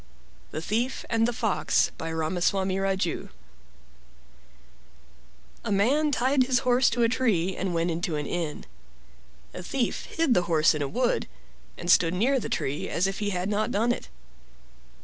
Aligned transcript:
THE 0.49 0.61
THIEF 0.63 1.05
AND 1.11 1.27
THE 1.27 1.31
FOX 1.31 1.91
By 1.95 2.09
Ramaswarni 2.11 2.77
Raju 2.77 3.29
A 5.63 5.71
man 5.71 6.11
tied 6.11 6.41
his 6.45 6.59
horse 6.65 6.89
to 6.89 7.03
a 7.03 7.07
tree 7.07 7.55
and 7.55 7.75
went 7.75 7.91
into 7.91 8.15
an 8.15 8.25
inn. 8.25 8.65
A 9.53 9.61
Thief 9.61 10.05
hid 10.05 10.33
the 10.33 10.49
horse 10.49 10.73
in 10.73 10.81
a 10.81 10.87
wood, 10.87 11.27
and 11.77 11.91
stood 11.91 12.15
near 12.15 12.39
the 12.39 12.49
tree 12.49 12.89
as 12.89 13.05
if 13.05 13.19
he 13.19 13.29
had 13.29 13.47
not 13.47 13.69
done 13.69 13.91
it. 13.91 14.09